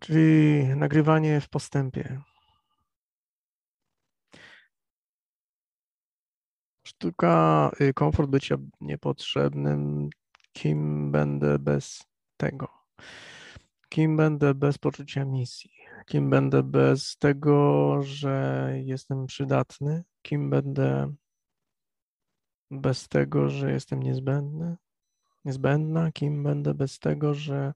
[0.00, 2.20] czyli nagrywanie w postępie.
[6.86, 10.08] Sztuka, y, komfort bycia niepotrzebnym,
[10.52, 12.02] kim będę bez
[12.36, 12.68] tego,
[13.88, 15.70] kim będę bez poczucia misji,
[16.06, 21.14] kim będę bez tego, że jestem przydatny, kim będę
[22.70, 24.76] bez tego, że jestem niezbędny,
[25.44, 27.72] niezbędna, kim będę bez tego, że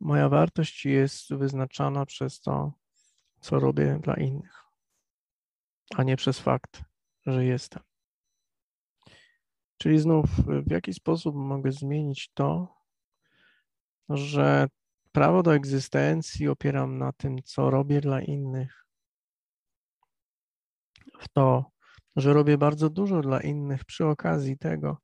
[0.00, 2.72] moja wartość jest wyznaczana przez to,
[3.40, 4.64] co robię dla innych,
[5.96, 6.82] a nie przez fakt,
[7.26, 7.82] że jestem.
[9.78, 12.76] Czyli znów, w jaki sposób mogę zmienić to,
[14.08, 14.68] że
[15.12, 18.86] prawo do egzystencji opieram na tym, co robię dla innych,
[21.20, 21.70] w to,
[22.16, 24.98] że robię bardzo dużo dla innych przy okazji tego,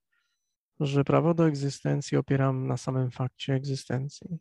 [0.80, 4.38] że prawo do egzystencji opieram na samym fakcie egzystencji.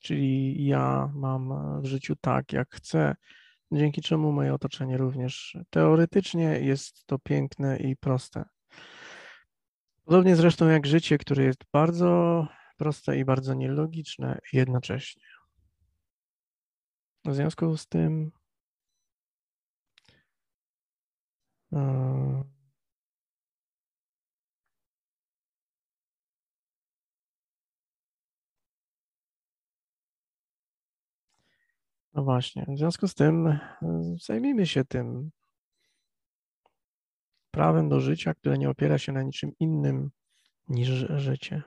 [0.00, 3.14] Czyli ja mam w życiu tak, jak chcę,
[3.72, 8.44] dzięki czemu moje otoczenie również teoretycznie jest to piękne i proste.
[10.04, 15.22] Podobnie zresztą jak życie, które jest bardzo proste i bardzo nielogiczne jednocześnie.
[17.24, 18.30] W związku z tym
[21.72, 22.44] e,
[32.14, 33.58] No właśnie, w związku z tym e,
[34.26, 35.30] zajmijmy się tym
[37.50, 40.10] prawem do życia, które nie opiera się na niczym innym
[40.68, 41.62] niż życie.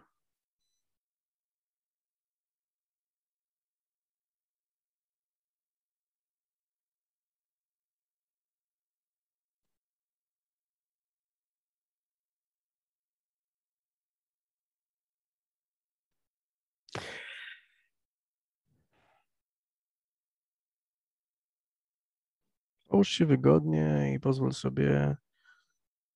[22.93, 25.17] Połóż się wygodnie i pozwól sobie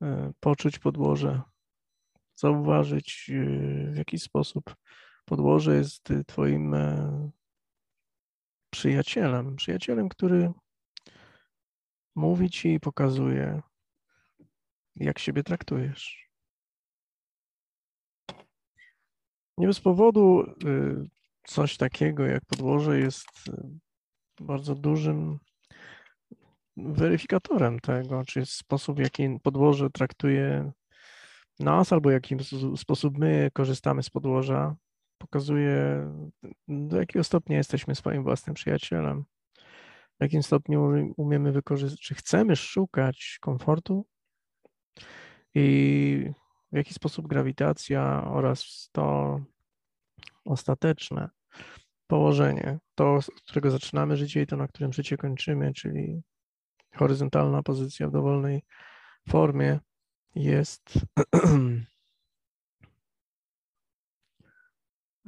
[0.02, 1.42] e, poczuć podłoże,
[2.36, 4.76] zauważyć, e, w jaki sposób
[5.26, 7.32] podłoże jest Twoim e,
[8.70, 9.56] przyjacielem.
[9.56, 10.52] Przyjacielem, który
[12.16, 13.62] mówi Ci i pokazuje,
[14.96, 16.30] jak siebie traktujesz.
[19.58, 20.44] Nie bez powodu
[21.44, 23.30] coś takiego jak podłoże jest
[24.40, 25.40] bardzo dużym
[26.78, 30.72] weryfikatorem tego, czy sposób, w jaki podłoże traktuje
[31.60, 32.36] nas, albo w jaki
[32.76, 34.76] sposób my korzystamy z podłoża,
[35.18, 36.08] pokazuje,
[36.68, 39.26] do jakiego stopnia jesteśmy swoim własnym przyjacielem,
[40.20, 44.06] w jakim stopniu umiemy wykorzystać, czy chcemy szukać komfortu
[45.56, 46.30] i
[46.72, 49.40] w jaki sposób grawitacja oraz to
[50.46, 51.30] ostateczne
[52.08, 56.22] położenie, to, z którego zaczynamy życie i to, na którym życie kończymy, czyli
[56.96, 58.64] horyzontalna pozycja w dowolnej
[59.30, 59.80] formie
[60.36, 60.94] jest,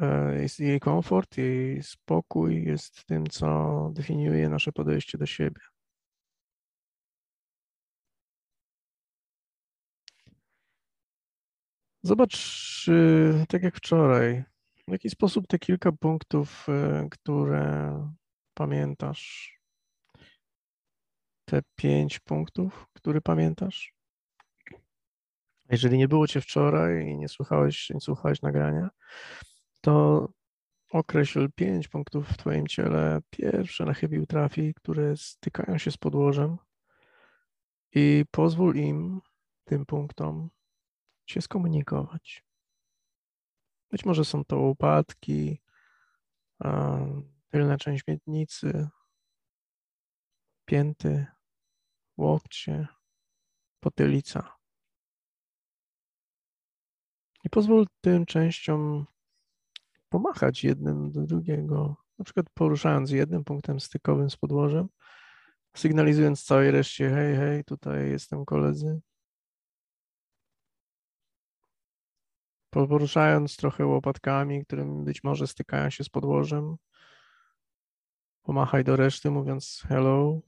[0.01, 5.61] e, jest jej komfort, jej spokój jest tym, co definiuje nasze podejście do siebie.
[12.03, 14.43] Zobacz, y, tak jak wczoraj,
[14.87, 17.93] w jaki sposób te kilka punktów, y, które
[18.53, 19.58] pamiętasz,
[21.49, 23.93] te pięć punktów, które pamiętasz?
[25.71, 28.89] Jeżeli nie było cię wczoraj i nie słuchałeś, nie słuchałeś nagrania,
[29.81, 30.27] to
[30.91, 36.57] określ pięć punktów w twoim ciele, pierwsze na chybił trafi, które stykają się z podłożem
[37.93, 39.21] i pozwól im,
[39.63, 40.49] tym punktom,
[41.25, 42.43] się skomunikować.
[43.91, 45.61] Być może są to łopatki,
[47.49, 48.87] tylna część miednicy,
[50.65, 51.25] pięty,
[52.19, 52.87] łokcie,
[53.79, 54.55] potylica.
[57.43, 59.05] I pozwól tym częściom
[60.09, 64.89] pomachać jednym do drugiego, na przykład poruszając jednym punktem stykowym z podłożem,
[65.75, 69.01] sygnalizując całej reszcie, hej, hej, tutaj jestem koledzy.
[72.69, 76.75] Poruszając trochę łopatkami, którym być może stykają się z podłożem,
[78.43, 80.41] pomachaj do reszty, mówiąc hello,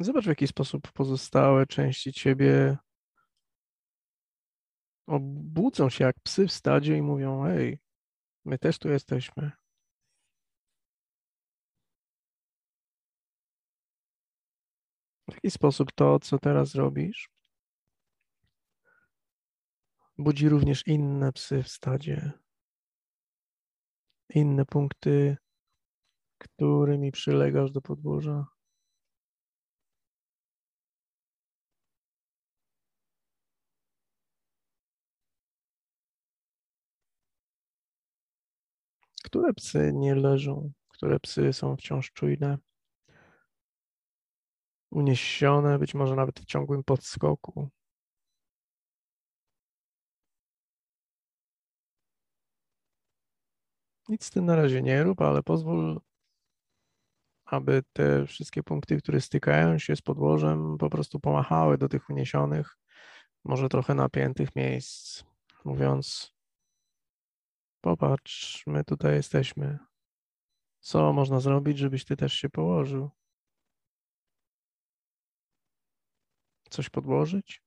[0.00, 2.76] Zobacz, w jaki sposób pozostałe części ciebie
[5.06, 7.78] obudzą się jak psy w stadzie i mówią: Hej,
[8.44, 9.50] my też tu jesteśmy.
[15.30, 17.30] W jaki sposób to, co teraz robisz,
[20.18, 22.32] budzi również inne psy w stadzie,
[24.34, 25.36] inne punkty,
[26.38, 28.57] którymi przylegasz do podwórza.
[39.28, 40.72] Które psy nie leżą?
[40.88, 42.58] Które psy są wciąż czujne?
[44.90, 47.68] Uniesione, być może nawet w ciągłym podskoku.
[54.08, 56.00] Nic z tym na razie nie rób, ale pozwól,
[57.44, 62.78] aby te wszystkie punkty, które stykają się z podłożem, po prostu pomachały do tych uniesionych,
[63.44, 65.24] może trochę napiętych miejsc,
[65.64, 66.37] mówiąc:
[67.80, 69.78] Popatrz, my tutaj jesteśmy.
[70.80, 73.10] Co można zrobić, żebyś ty też się położył?
[76.70, 77.62] Coś podłożyć?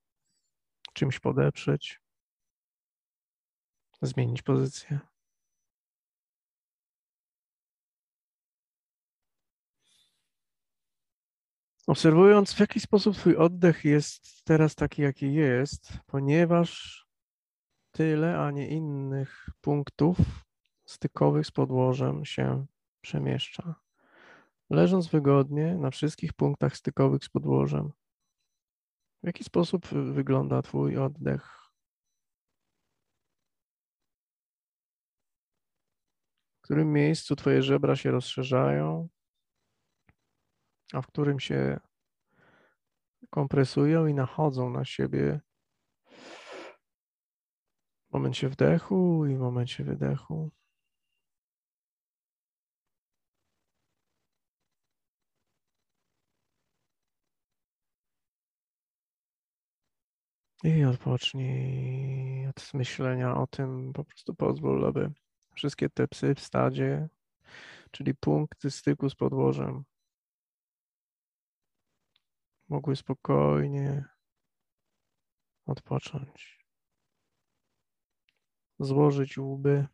[0.94, 2.02] Czymś podeprzeć?
[4.02, 5.00] Zmienić pozycję?
[11.88, 17.02] Obserwując, w jaki sposób Twój oddech jest teraz taki, jaki jest, ponieważ
[17.92, 20.18] tyle, a nie innych punktów
[20.86, 22.66] stykowych z podłożem się
[23.02, 23.76] przemieszcza.
[24.70, 27.92] Leżąc wygodnie na wszystkich punktach stykowych z podłożem,
[29.24, 31.72] w jaki sposób wygląda Twój oddech?
[36.58, 39.10] W którym miejscu Twoje żebra się rozszerzają,
[40.94, 41.80] a w którym się
[43.30, 45.40] kompresują i nachodzą na siebie
[48.12, 50.52] w momencie wdechu i w momencie wydechu.
[60.64, 65.12] I odpocznij od myślenia o tym, po prostu pozwól, aby
[65.56, 67.10] wszystkie te psy w stadzie,
[67.92, 69.84] czyli punkty styku z podłożem,
[72.70, 74.06] mogły spokojnie
[75.66, 76.61] odpocząć.
[78.82, 79.88] Złożyć łby,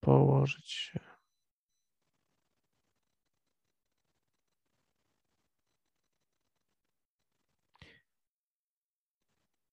[0.00, 1.00] położyć się.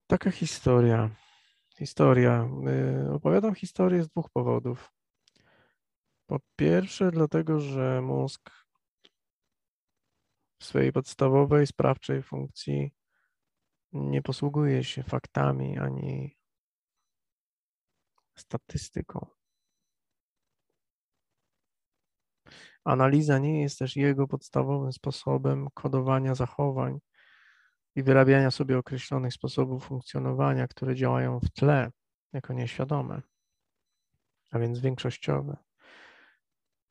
[0.07, 1.09] Taka historia.
[1.77, 2.49] Historia.
[3.13, 4.91] Opowiadam historię z dwóch powodów.
[6.27, 8.49] Po pierwsze, dlatego, że mózg
[10.61, 12.91] w swojej podstawowej, sprawczej funkcji
[13.91, 16.37] nie posługuje się faktami ani
[18.35, 19.27] statystyką.
[22.83, 26.99] Analiza nie jest też jego podstawowym sposobem kodowania zachowań
[27.95, 31.91] i wyrabiania sobie określonych sposobów funkcjonowania, które działają w tle
[32.33, 33.21] jako nieświadome,
[34.51, 35.57] a więc większościowe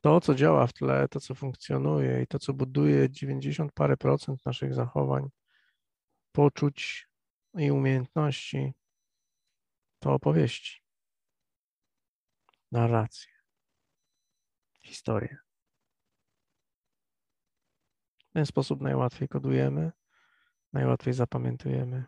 [0.01, 4.45] to, co działa w tle, to, co funkcjonuje i to, co buduje 90 parę procent
[4.45, 5.29] naszych zachowań,
[6.31, 7.09] poczuć
[7.53, 8.73] i umiejętności,
[9.99, 10.83] to opowieści,
[12.71, 13.33] narracje,
[14.81, 15.37] historie.
[18.29, 19.91] W ten sposób najłatwiej kodujemy,
[20.73, 22.05] najłatwiej zapamiętujemy,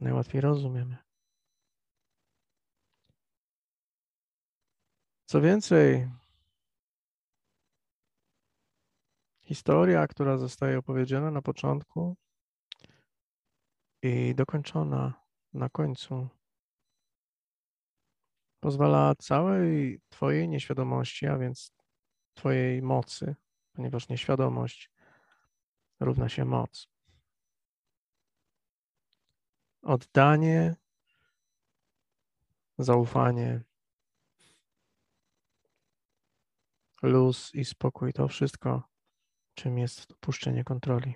[0.00, 0.96] najłatwiej rozumiemy.
[5.26, 6.08] Co więcej,
[9.46, 12.16] Historia, która zostaje opowiedziana na początku
[14.06, 15.14] i dokończona
[15.54, 16.28] na końcu,
[18.60, 21.72] pozwala całej Twojej nieświadomości, a więc
[22.34, 23.36] Twojej mocy,
[23.72, 24.90] ponieważ nieświadomość
[26.00, 26.88] równa się moc.
[29.82, 30.76] Oddanie,
[32.78, 33.60] zaufanie,
[37.02, 38.88] luz i spokój to wszystko
[39.54, 41.14] czym jest opuszczenie kontroli.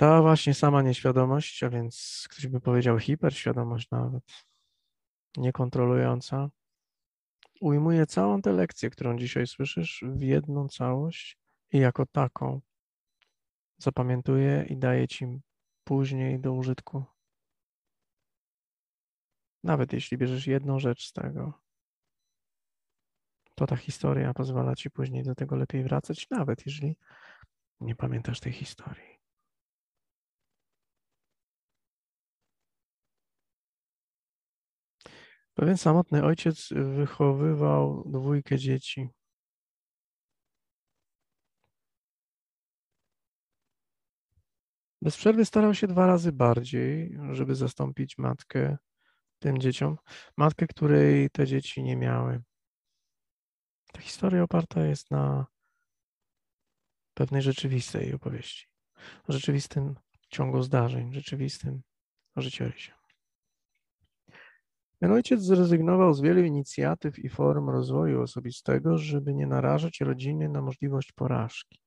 [0.00, 4.24] Ta właśnie sama nieświadomość, a więc ktoś by powiedział hiperświadomość nawet,
[5.36, 6.50] niekontrolująca,
[7.60, 11.38] ujmuje całą tę lekcję, którą dzisiaj słyszysz, w jedną całość
[11.72, 12.60] i jako taką
[13.78, 15.40] zapamiętuje i daje ci
[15.84, 17.04] później do użytku.
[19.64, 21.52] Nawet jeśli bierzesz jedną rzecz z tego,
[23.54, 26.96] to ta historia pozwala ci później do tego lepiej wracać, nawet jeżeli
[27.80, 29.09] nie pamiętasz tej historii.
[35.60, 39.08] Pewien samotny ojciec wychowywał dwójkę dzieci.
[45.02, 48.76] Bez przerwy starał się dwa razy bardziej, żeby zastąpić matkę
[49.38, 49.96] tym dzieciom,
[50.36, 52.42] matkę, której te dzieci nie miały.
[53.92, 55.46] Ta historia oparta jest na
[57.14, 58.66] pewnej rzeczywistej opowieści,
[59.28, 59.94] rzeczywistym
[60.28, 61.82] ciągu zdarzeń, rzeczywistym
[62.36, 62.99] życiorysie.
[65.00, 70.62] Ten ojciec zrezygnował z wielu inicjatyw i form rozwoju osobistego, żeby nie narażać rodziny na
[70.62, 71.80] możliwość porażki,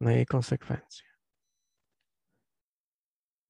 [0.00, 1.06] na jej konsekwencje.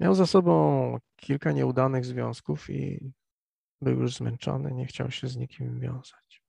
[0.01, 3.13] Miał za sobą kilka nieudanych związków i
[3.81, 6.43] był już zmęczony, nie chciał się z nikim wiązać.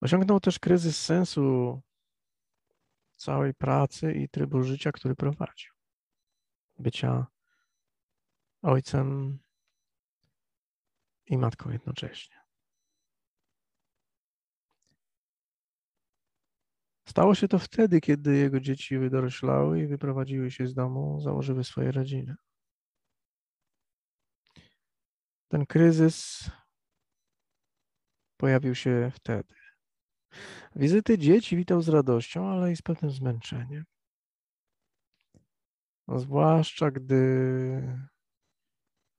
[0.00, 1.80] Osiągnął też kryzys sensu
[3.16, 5.72] całej pracy i trybu życia, który prowadził.
[6.78, 7.26] Bycia
[8.62, 9.38] ojcem
[11.26, 12.40] i matką jednocześnie.
[17.08, 21.92] Stało się to wtedy, kiedy jego dzieci wydoroślały i wyprowadziły się z domu, założyły swoje
[21.92, 22.34] rodziny.
[25.48, 26.50] Ten kryzys
[28.36, 29.54] pojawił się wtedy.
[30.76, 33.84] Wizyty dzieci witał z radością, ale i z pewnym zmęczeniem.
[36.08, 38.09] Zwłaszcza gdy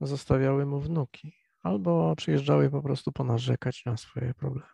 [0.08, 4.70] zostawiały mu wnuki albo przyjeżdżały po prostu ponarzekać na swoje problemy.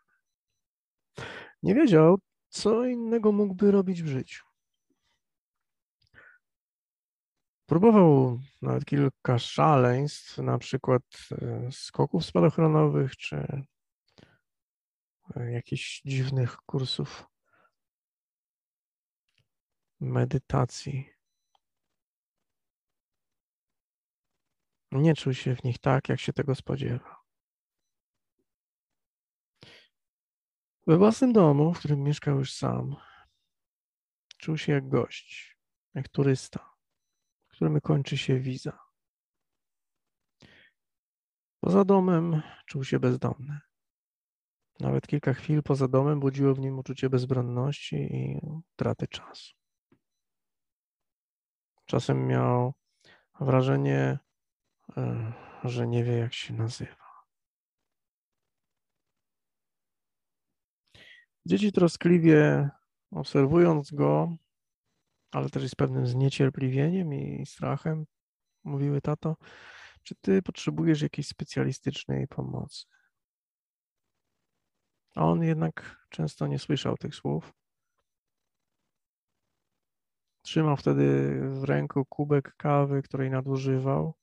[1.64, 2.20] Nie wiedział,
[2.50, 4.44] co innego mógłby robić w życiu.
[7.66, 13.36] Próbował nawet kilka szaleństw, na przykład e, skoków spadochronowych, czy
[15.36, 17.28] e, jakichś dziwnych kursów
[20.00, 21.17] medytacji.
[24.92, 27.16] Nie czuł się w nich tak, jak się tego spodziewał.
[30.88, 32.96] We własnym domu, w którym mieszkał już sam,
[34.38, 35.58] czuł się jak gość,
[35.94, 36.74] jak turysta,
[37.48, 38.80] którym kończy się wiza.
[41.60, 43.60] Poza domem czuł się bezdomny.
[44.80, 49.56] Nawet kilka chwil poza domem budziło w nim uczucie bezbronności i utraty czasu.
[51.86, 52.74] Czasem miał
[53.40, 54.20] wrażenie,
[55.64, 57.08] że nie wie, jak się nazywa.
[61.46, 62.70] Dzieci troskliwie
[63.12, 64.36] obserwując go,
[65.32, 68.06] ale też z pewnym zniecierpliwieniem i strachem,
[68.64, 69.36] mówiły tato,
[70.04, 72.86] czy ty potrzebujesz jakiejś specjalistycznej pomocy?
[75.16, 77.54] A on jednak często nie słyszał tych słów.
[80.42, 84.16] Trzymał wtedy w ręku kubek kawy, której nadużywał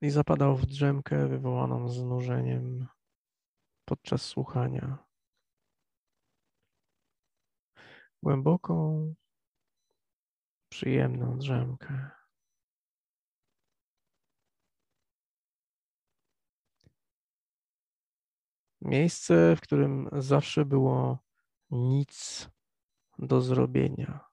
[0.00, 2.86] i zapadał w drzemkę wywołaną znużeniem
[3.84, 5.06] podczas słuchania
[8.22, 9.14] głęboką,
[10.68, 12.10] przyjemną drzemkę.
[18.80, 21.18] Miejsce, w którym zawsze było
[21.70, 22.48] nic
[23.18, 24.25] do zrobienia.